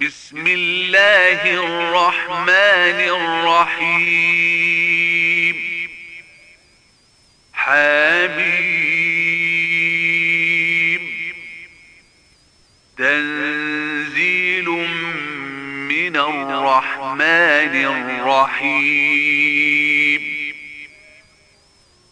بسم 0.00 0.46
الله 0.46 1.54
الرحمن 1.54 3.00
الرحيم. 3.68 4.76
حبيب 7.52 8.60
تنزيل 12.98 14.68
من 15.88 16.16
الرحمن 16.16 17.74
الرحيم. 17.84 19.00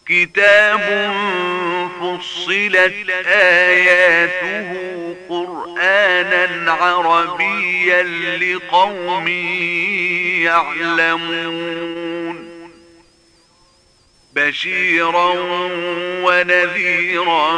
كتاب 0.07 0.85
فصلت 1.99 3.09
آياته 3.25 4.69
قرآنا 5.29 6.71
عربيا 6.71 8.03
لقوم 8.37 9.27
يعلمون. 10.43 12.49
بشيرا 14.35 15.33
ونذيرا 16.23 17.51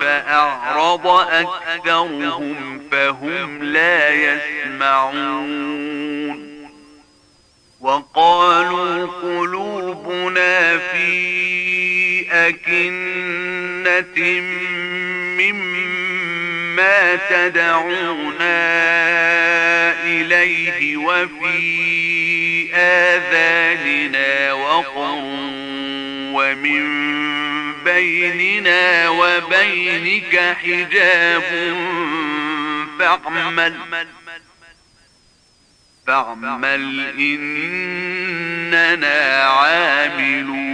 فأعرض 0.00 1.06
أكثرهم 1.06 2.82
فهم 2.92 3.62
لا 3.62 4.10
يسمعون. 4.10 5.70
وقالوا 7.80 9.06
قلوبنا 9.06 10.78
في 10.78 11.30
أكنة 12.30 14.40
مما 15.38 15.99
تدعونا 17.30 18.60
إليه 20.04 20.96
وفي 20.96 22.74
آذاننا 22.74 24.52
وقر 24.52 25.20
ومن 26.34 26.84
بيننا 27.84 29.08
وبينك 29.08 30.56
حجاب 30.62 31.42
فاعمل 32.98 33.74
فاعمل 36.06 37.00
إننا 37.18 39.18
عاملون. 39.44 40.70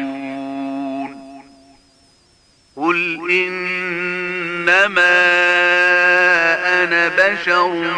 قل 2.76 3.30
إنما 4.66 5.14
أنا 6.82 7.08
بشر 7.08 7.94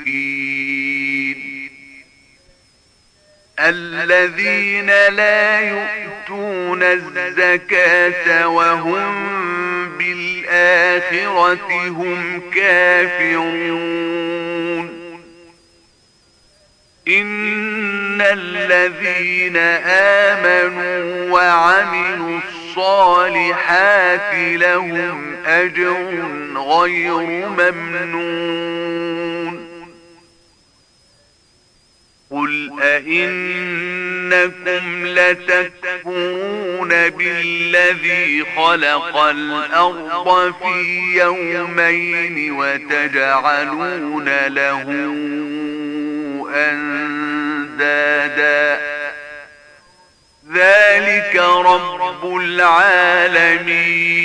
الذين 3.61 4.87
لا 4.87 5.61
يؤتون 5.61 6.83
الزكاة 6.83 8.49
وهم 8.49 9.29
بالآخرة 9.99 11.89
هم 11.89 12.51
كافرون. 12.55 14.07
إن 17.09 18.21
الذين 18.21 19.57
آمنوا 20.37 21.31
وعملوا 21.31 22.41
الصالحات 22.77 24.35
لهم 24.35 25.37
أجر 25.47 26.25
غير 26.57 27.17
ممنون. 27.47 29.17
قل 32.31 32.71
أئنكم 32.83 34.07
لتكفرون 35.07 36.89
بالذي 36.89 38.45
خلق 38.57 39.17
الأرض 39.17 40.55
في 40.63 41.19
يومين 41.19 42.53
وتجعلون 42.53 44.29
له 44.47 44.83
أندادا. 46.55 48.17
ذلك 50.55 51.37
رب 51.37 52.37
العالمين. 52.37 54.17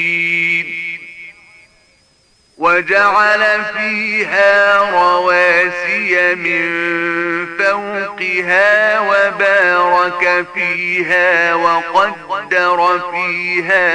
وجعل 2.62 3.66
فيها 3.78 4.78
رواسي 4.78 6.36
من 6.36 6.62
فوقها 7.58 9.00
وبارك 9.00 10.46
فيها 10.54 11.54
وقدر 11.54 13.02
فيها 13.12 13.88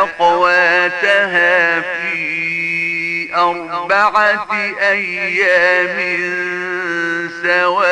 أقواتها 0.00 1.80
في 1.80 3.28
أربعة 3.34 4.48
أيام 4.80 5.98
سواء 7.42 7.84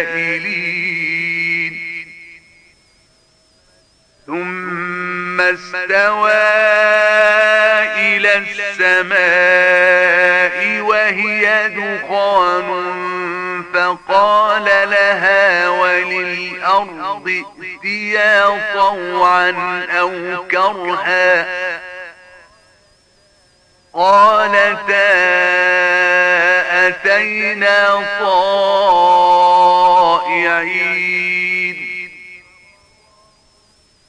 للسائلين 0.00 1.74
ثم 4.26 5.40
استوى 5.40 6.32
إلى 7.96 8.38
السماء 8.38 9.60
وهي 10.80 11.68
دخان 11.68 12.70
فقال 13.74 14.64
لها 14.64 15.68
وللأرض 15.68 17.44
ائتيا 17.62 18.48
طوعا 18.74 19.50
أو 19.90 20.44
كرها. 20.50 21.46
قالتا 23.94 25.49
أتينا 27.20 28.04
طائعين. 28.20 28.70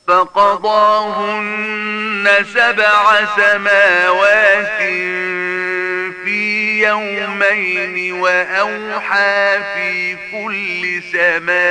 فقضاهن 0.07 1.66
سبع 2.53 3.25
سماوات 3.35 4.81
في 6.23 6.83
يومين 6.83 8.13
وأوحى 8.13 9.59
في 9.73 10.16
كل 10.31 11.03
سماء 11.11 11.61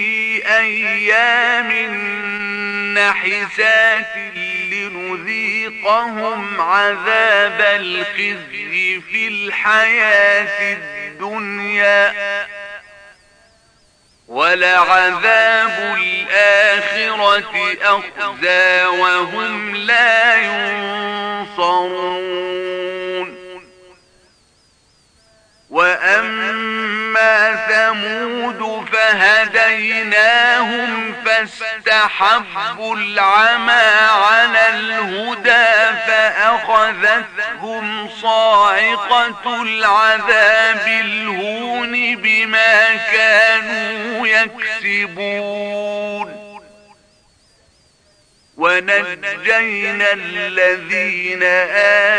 أيام 0.59 1.71
نحسات 2.93 4.15
لنذيقهم 4.71 6.61
عذاب 6.61 7.61
الخزي 7.61 9.01
في 9.01 9.27
الحياة 9.27 10.73
الدنيا 10.73 12.13
ولعذاب 14.27 15.97
الآخرة 15.97 17.77
أخزى 17.81 18.85
وهم 18.85 19.75
لا 19.75 20.35
ينصرون. 20.35 22.11
وأما 25.69 27.00
ثمود 27.69 28.61
فهديناهم 28.93 30.89
فاستحبوا 31.25 32.95
العمى 32.95 33.87
على 34.27 34.69
الهدى 34.69 35.69
فأخذتهم 36.07 37.85
صاعقة 38.21 39.61
العذاب 39.61 40.87
الهون 40.87 42.15
بما 42.15 42.95
كانوا 42.95 44.27
يكسبون. 44.27 45.71
ونجينا 48.57 50.13
الذين 50.13 51.43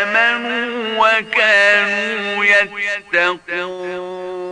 آمنوا 0.04 0.72
وكانوا 0.98 2.44
يتقون. 2.44 4.51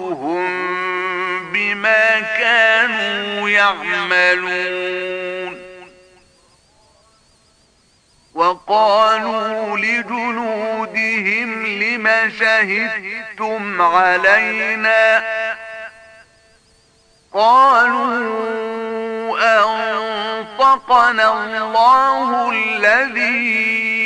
يعملون. 3.49 5.21
وقالوا 8.33 9.77
لجلودهم 9.77 11.65
لم 11.65 12.31
شهدتم 12.39 13.81
علينا؟ 13.81 15.23
قالوا 17.33 18.41
أنطقنا 19.59 21.33
الله 21.33 22.51
الذي 22.51 24.00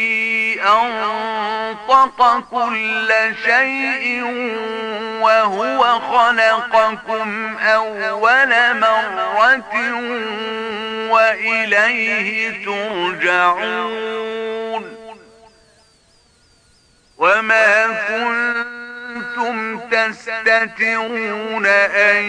أنطق 0.68 2.40
كل 2.52 3.14
شيء 3.46 4.24
وهو 5.22 6.00
خلقكم 6.00 7.58
أول 7.58 8.80
مرة 8.80 9.64
وإليه 11.12 12.66
ترجعون. 12.66 14.16
وما 17.18 17.88
كنتم 18.08 19.75
تستترون 19.92 21.66
أن 21.66 22.24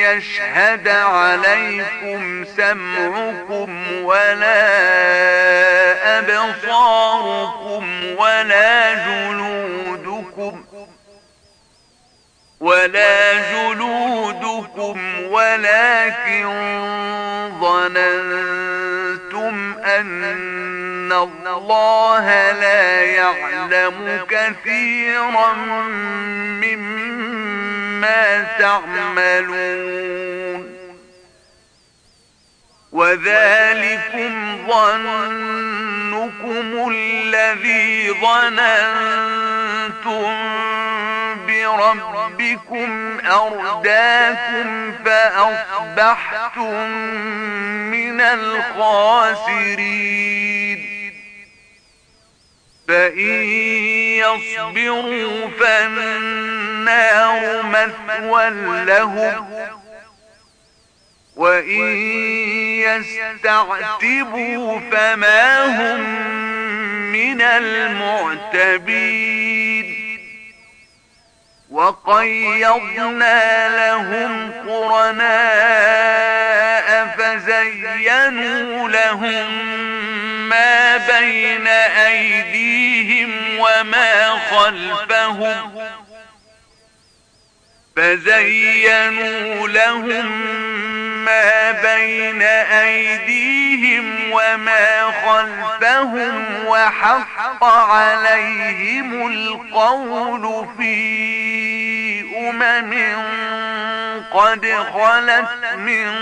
يشهد 0.00 0.88
عليكم 0.88 2.44
سمعكم 2.56 4.02
ولا 4.02 4.58
أبصاركم 6.18 8.04
ولا 8.18 8.94
جلودكم 8.94 10.64
ولا 12.60 13.32
جلودكم 13.52 15.22
ولكن 15.30 16.46
ظننتم 17.60 19.54
أن 19.84 20.24
الله 21.22 22.52
لا 22.52 23.02
يعلم 23.02 24.26
كثيرا 24.30 25.52
مما 26.62 28.46
تعملون. 28.58 30.06
وذلكم 32.92 34.56
ظنكم 34.66 35.46
الذي 36.92 38.10
ظننتم 38.10 39.36
بربكم 41.46 42.90
أرداكم 43.26 44.92
فأصبحتم 45.04 46.90
من 47.90 48.20
الخاسرين. 48.20 49.76
فإن 52.88 53.44
يصبروا 54.22 55.48
فالنار 55.60 57.62
مثوى 57.62 58.50
لهم 58.84 59.46
وإن 61.36 61.96
يستعتبوا 62.86 64.80
فما 64.90 65.64
هم 65.64 66.00
من 67.12 67.42
المعتبين 67.42 69.26
وقيضنا 71.70 73.68
لهم 73.76 74.52
قرناء 74.68 76.06
فزينوا 77.18 78.88
لهم 78.88 79.46
ما 80.48 80.96
بين 80.96 81.66
أيديهم 82.06 83.30
وما 83.58 84.38
خلفهم 84.50 85.72
فزينوا 87.96 89.68
لهم 89.68 90.26
ما 91.24 91.72
بين 91.72 92.42
أيديهم 92.42 94.30
وما 94.30 95.12
خلفهم 95.26 96.66
وحق 96.66 97.64
عليهم 97.64 99.26
القول 99.26 100.68
في 100.78 101.56
أمم 102.36 102.92
قد 104.32 104.66
خلت 104.94 105.74
من 105.76 106.12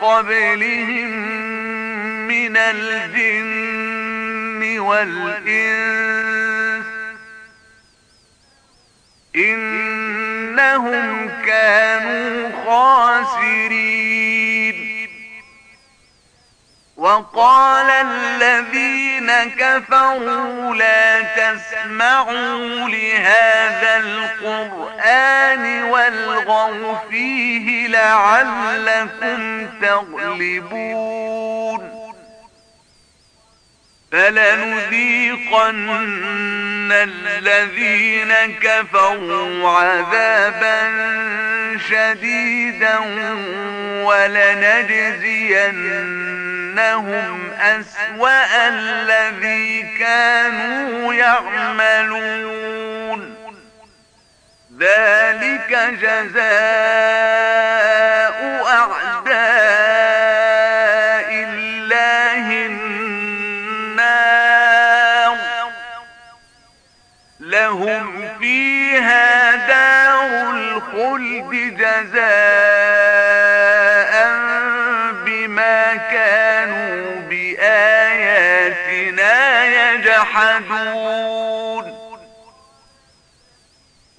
قبلهم 0.00 1.55
من 2.36 2.56
الجن 2.56 4.26
والإنس 4.78 6.06
إنهم 9.36 11.28
كانوا 11.46 12.50
خاسرين. 12.66 13.96
وقال 16.96 17.90
الذين 17.90 19.32
كفروا 19.58 20.74
لا 20.74 21.22
تسمعوا 21.22 22.88
لهذا 22.88 23.96
القرآن 23.96 25.82
والغوا 25.82 26.94
فيه 27.10 27.88
لعلكم 27.88 29.66
تغلبون. 29.82 31.16
فلنذيقن 34.12 35.88
الذين 36.92 38.32
كفروا 38.62 39.70
عذابا 39.70 40.92
شديدا 41.90 42.98
ولنجزينهم 44.04 44.96
أسوأ 47.60 48.68
الذي 48.68 49.82
كانوا 49.98 51.14
يعملون. 51.14 52.56
ذلك 54.80 55.70
جزاء 56.02 57.85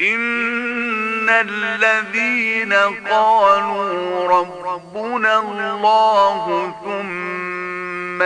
إن 0.00 1.28
الذين 1.28 2.72
قالوا 3.10 4.28
ربنا 4.28 5.38
الله 5.38 6.74
ثم 6.84 8.22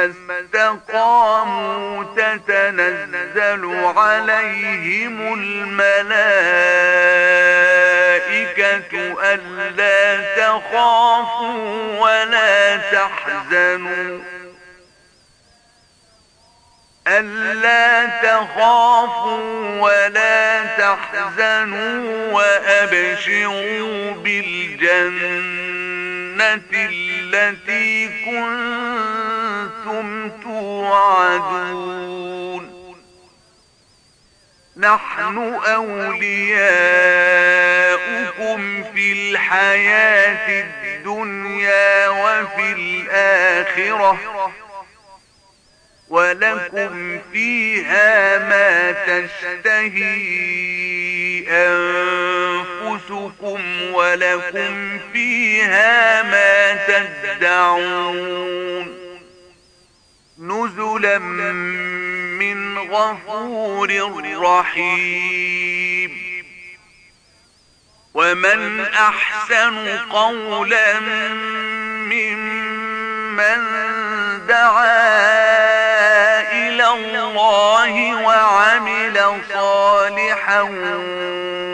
استقاموا 0.47 2.05
تتنزل 2.17 3.77
عليهم 3.97 5.35
الملائكة 5.35 5.95
ألا 9.23 10.37
تخافوا 10.37 12.01
ولا 12.01 12.77
تحزنوا 12.77 14.34
ألا 17.07 18.07
تخافوا 18.23 19.81
ولا 19.81 20.65
تحزنوا 20.65 22.33
وأبشروا 22.33 24.11
بالجنة 24.13 25.65
التي 26.73 28.09
كنتم 28.25 30.07
توعدون. 30.43 31.95
نحن 34.77 35.61
أولياؤكم 35.67 36.55
في 38.95 39.13
الحياة 39.13 40.65
الدنيا 40.65 42.09
وفي 42.09 42.73
الآخرة. 42.73 44.19
ولكم 46.09 47.21
فيها 47.33 48.39
ما 48.39 48.93
تشتهي 48.93 50.45
أنفسكم 52.85 53.61
ولكم 53.93 54.99
فيها 55.13 56.23
ما 56.23 56.75
تدعون 56.87 58.95
نزلا 60.39 61.19
من 62.39 62.79
غفور 62.79 63.91
رحيم 64.43 66.11
ومن 68.15 68.81
أحسن 68.81 69.99
قولا 69.99 71.01
ممن 72.11 73.65
دعا 74.49 75.84
الله 76.95 78.23
وعمل 78.23 79.41
صالحا 79.53 80.61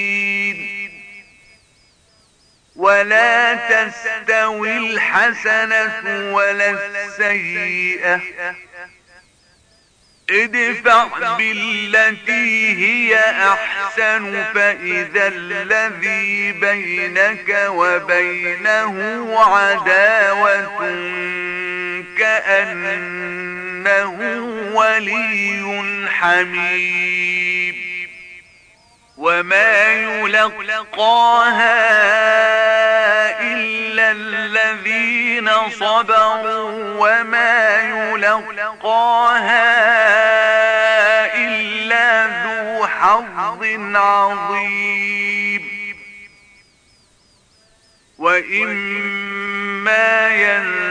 ولا 2.76 3.54
تستوي 3.54 4.78
الحسنة 4.78 6.34
ولا 6.34 6.70
السيئة. 6.70 8.22
ادفع 10.34 11.08
بالتي 11.38 12.75
هي 12.86 13.16
أحسن 13.20 14.44
فإذا 14.54 15.28
الذي 15.28 16.52
بينك 16.52 17.68
وبينه 17.70 19.40
عداوة 19.40 20.80
كأنه 22.18 24.12
ولي 24.74 26.08
حميم. 26.10 27.75
وما 29.18 29.84
يلقاها 29.94 31.34
إلا 33.42 34.12
الذين 35.48 35.70
صبروا 35.70 36.96
وما 37.00 37.82
يلقاها 37.82 39.66
إلا 41.36 42.28
ذو 42.44 42.88
حظ 42.88 43.64
عظيم. 43.96 45.64
وإما 48.18 50.30
ينزغنك 50.30 50.88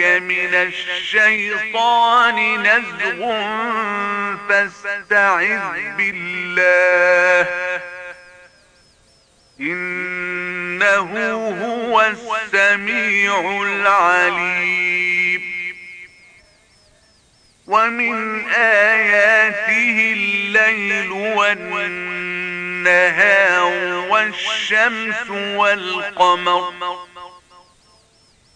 من 0.00 0.54
الشيطان 0.54 2.62
نزغ 2.62 3.20
فاستعذ 4.48 5.60
بالله. 5.96 7.46
إنه 9.60 11.10
هو 11.64 12.00
السميع 12.00 13.62
العليم. 13.62 15.42
ومن 17.66 18.44
آياته 18.50 20.12
الليل 20.12 21.12
والنهار 21.66 22.04
والشمس 24.10 25.30
والقمر. 25.30 26.72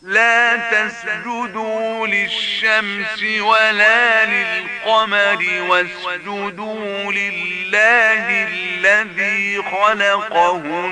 لا 0.02 0.56
تسجدوا 0.56 2.06
للشمس 2.06 3.22
ولا 3.40 4.24
للقمر 4.24 5.44
واسجدوا 5.68 7.12
لله 7.12 8.48
الذي 8.48 9.62
خلقهن 9.62 10.90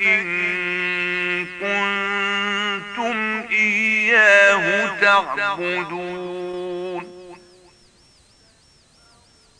إن 0.00 1.46
كنتم 1.60 3.44
إياه 3.50 4.86
تعبدون. 5.00 6.43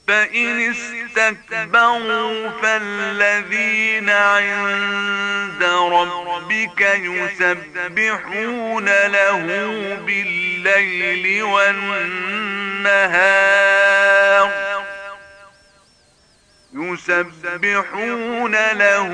فإن 0.09 0.71
استكبروا 0.71 2.49
فالذين 2.63 4.11
عند 4.11 5.63
ربك 5.63 6.81
يسبحون 6.81 8.85
له 8.85 9.47
بالليل 10.07 11.43
والنهار 11.43 12.45
يسبحون 16.75 18.53
له 18.73 19.09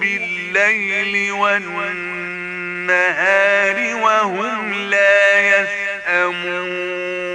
بالليل 0.00 1.32
والنهار 1.32 2.94
وهم 4.02 4.74
لا 4.74 5.40
يسأمون 5.40 7.33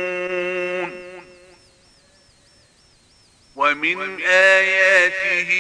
ومن 3.60 4.22
آياته 4.26 5.52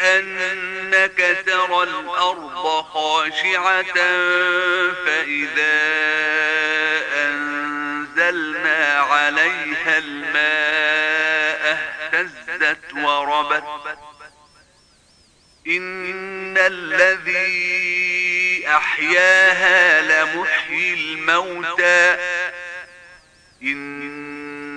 أنك 0.00 1.42
ترى 1.46 1.82
الأرض 1.82 2.82
خاشعة 2.82 3.94
فإذا 5.04 5.80
أنزلنا 7.24 8.98
عليها 8.98 9.98
الماء 9.98 11.78
اهتزت 12.12 12.94
وربت. 12.94 13.64
إن 15.66 16.58
الذي 16.58 17.82
أحياها 18.68 20.02
لمحيي 20.02 20.94
الموتى. 20.94 22.16
إن 23.62 24.41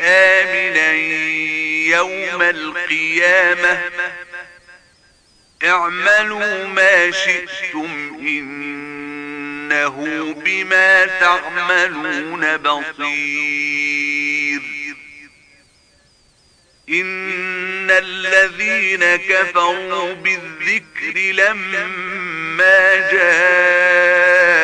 آمنا 0.00 0.92
يوم 1.96 2.42
القيامة. 2.42 3.80
اعملوا 5.64 6.66
ما 6.66 7.10
شئتم 7.10 8.16
إنه 8.20 9.96
بما 10.44 11.06
تعملون 11.06 12.56
بصير. 12.56 13.90
إن 16.88 17.90
الذين 17.90 19.16
كفروا 19.16 20.12
بالذكر 20.12 21.18
لما 21.32 23.10
جاءهم 23.12 24.60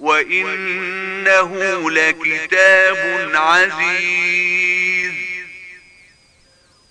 وإنه 0.00 1.90
لكتاب 1.90 3.30
عزيز. 3.34 5.12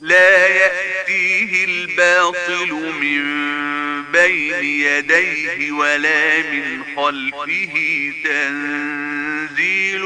لا 0.02 0.48
يأتيه 0.48 1.66
الباطل 1.66 2.74
من 2.74 3.48
بين 4.12 4.64
يديه 4.64 5.72
ولا 5.72 6.38
من 6.38 6.84
خلفه 6.96 7.74
تنزيل 8.24 10.04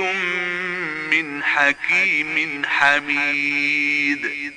من 1.11 1.43
حكيم 1.43 2.61
حميد. 2.65 4.51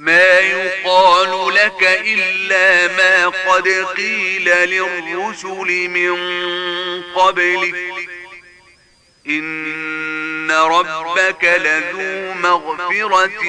ما 0.00 0.38
يقال 0.38 1.54
لك 1.54 2.00
إلا 2.04 2.96
ما 2.96 3.28
قد 3.28 3.68
قيل 3.96 4.44
للرسل 4.44 5.88
من 5.88 6.16
قبلك. 7.02 7.74
إن 9.26 10.50
ربك 10.50 11.44
لذو 11.44 12.32
مغفرة 12.34 13.46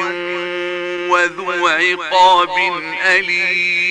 وذو 1.09 1.67
عقاب 1.67 2.83
أليم. 3.05 3.90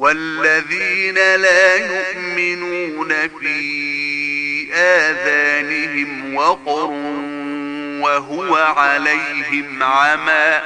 والذين 0.00 1.14
لا 1.14 1.76
يؤمنون 1.76 3.14
في 3.40 4.74
آذانهم 4.74 6.34
وقر 6.34 6.90
وهو 8.00 8.56
عليهم 8.56 9.82
عمى 9.82 10.60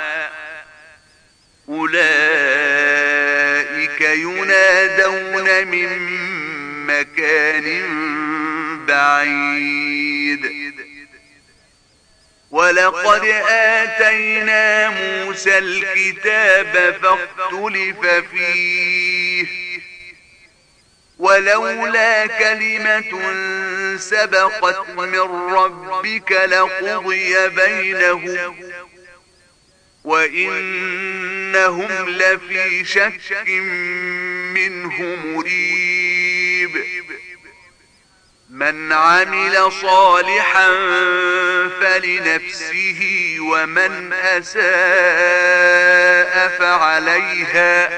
أولئك 1.69 2.01
ينادون 4.01 5.67
من 5.67 5.89
مكان 6.87 7.83
بعيد 8.89 10.64
ولقد 12.55 13.25
آتينا 13.51 14.91
موسى 14.91 15.59
الكتاب 15.59 16.97
فاختلف 17.03 18.07
فيه. 18.31 19.47
ولولا 21.19 22.27
كلمة 22.27 23.13
سبقت 23.97 24.89
من 24.89 25.21
ربك 25.55 26.33
لقضي 26.33 27.49
بينهم 27.49 28.55
وإنهم 30.05 31.89
لفي 32.09 32.85
شك 32.85 33.49
منه 34.55 35.17
مريب. 35.25 36.34
من 38.55 38.93
عمل 38.93 39.73
صالحا 39.73 40.69
فلنفسه 41.81 43.37
ومن 43.41 44.13
أساء 44.13 44.65
فعليها 46.59 47.91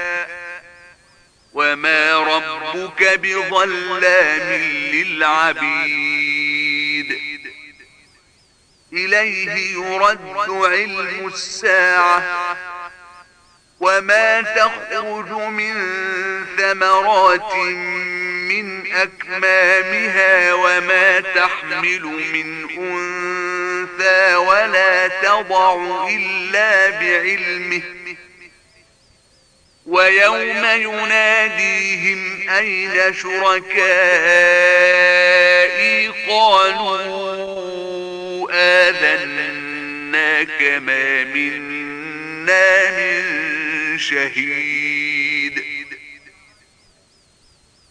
وما 1.53 2.13
ربك 2.13 3.19
بظلام 3.19 4.51
للعبيد. 4.93 6.27
إليه 8.93 9.73
يرد 9.73 10.49
علم 10.49 11.27
الساعة 11.27 12.23
وما 13.79 14.41
تخرج 14.41 15.31
من 15.31 15.75
ثمرات 16.57 17.53
أكمامها 19.03 20.53
وما 20.53 21.19
تحمل 21.19 22.01
من 22.03 22.69
أنثى 22.69 24.35
ولا 24.35 25.07
تضع 25.07 26.07
إلا 26.09 26.89
بعلمه. 26.89 27.81
ويوم 29.85 30.65
يناديهم 30.65 32.49
أين 32.49 33.13
شركائي؟ 33.13 33.77
قالوا 36.29 36.97
آذناك 38.89 40.61
ما 40.61 41.23
منا 41.23 42.91
من 42.91 43.23
شهيد. 43.99 45.06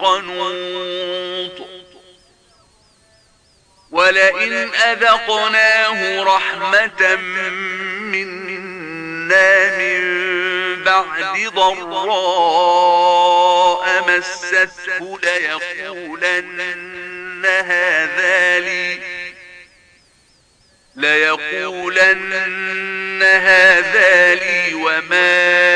قنوط 0.00 1.68
ولئن 3.90 4.74
أذقناه 4.74 6.22
رحمة 6.22 7.16
منا 8.12 9.76
من 9.78 10.26
بعد 10.84 11.52
ضراء 11.54 12.86
مسته 14.08 15.18
ليقولن 15.22 16.60
هذا 17.46 18.58
لي 18.58 18.98
ليقولن 20.96 22.32
هذا 23.22 24.34
لي 24.34 24.74
وما 24.74 25.75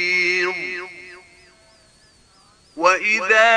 وإذا 2.81 3.51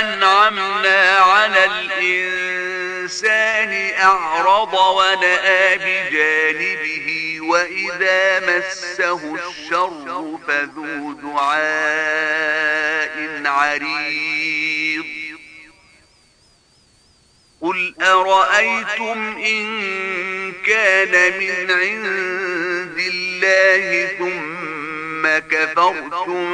أنعمنا 0.00 1.18
على 1.18 1.64
الإنسان 1.64 3.72
أعرض 4.02 4.74
ونأى 4.74 5.78
بجانبه 5.78 7.38
وإذا 7.40 8.40
مسه 8.40 9.34
الشر 9.34 10.38
فذو 10.48 11.12
دعاء 11.12 11.62
عريض 13.44 15.04
قل 17.60 17.94
أرأيتم 18.02 19.36
إن 19.38 19.66
كان 20.66 21.38
من 21.38 21.70
عند 21.70 22.98
الله 22.98 24.06
ثم 24.18 24.55
كفرتم 25.22 26.44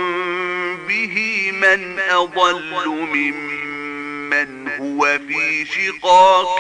به 0.87 1.51
من 1.53 1.99
أضل 2.01 2.89
ممن 2.89 4.69
هو 4.69 5.19
في 5.19 5.65
شقاق 5.65 6.59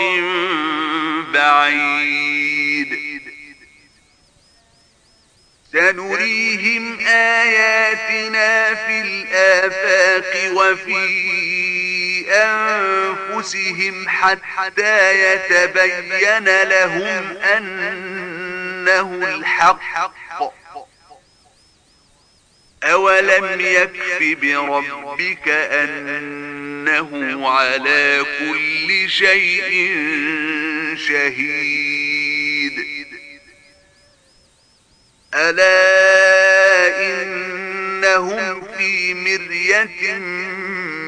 بعيد. 1.32 2.42
سنريهم 5.72 6.98
آياتنا 7.06 8.74
في 8.74 9.00
الآفاق 9.00 10.52
وفي 10.52 11.32
أنفسهم 12.30 14.08
حتى 14.08 15.12
يتبين 15.34 16.62
لهم 16.62 17.36
أنه 17.56 19.08
الحق. 19.34 20.61
أولم 22.84 23.60
يكف 23.60 24.38
بربك 24.42 25.48
أنه 25.48 27.10
على 27.48 28.24
كل 28.38 29.10
شيء 29.10 29.96
شهيد 30.96 32.82
ألا 35.34 35.72
إنهم 37.22 38.62
في 38.78 39.14
مرية 39.14 40.18